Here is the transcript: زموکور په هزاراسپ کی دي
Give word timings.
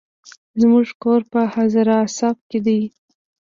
زموکور 0.59 1.21
په 1.31 1.41
هزاراسپ 1.53 2.37
کی 2.49 2.59
دي 2.65 2.79